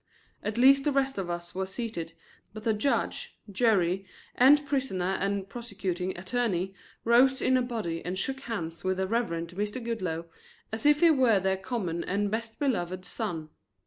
At 0.41 0.57
least 0.57 0.83
the 0.83 0.91
rest 0.91 1.19
of 1.19 1.29
us 1.29 1.53
were 1.53 1.67
seated, 1.67 2.13
but 2.55 2.63
the 2.63 2.73
judge, 2.73 3.37
jury 3.51 4.07
and 4.33 4.65
prisoner 4.65 5.11
and 5.19 5.47
prosecuting 5.47 6.17
attorney 6.17 6.73
rose 7.03 7.39
in 7.39 7.55
a 7.55 7.61
body 7.61 8.03
and 8.03 8.17
shook 8.17 8.39
hands 8.39 8.83
with 8.83 8.97
the 8.97 9.05
Reverend 9.05 9.49
Mr. 9.49 9.79
Goodloe 9.79 10.25
as 10.71 10.87
if 10.87 11.01
he 11.01 11.11
were 11.11 11.39
their 11.39 11.55
common 11.55 12.03
and 12.05 12.31
best 12.31 12.57
beloved 12.57 13.05
son. 13.05 13.49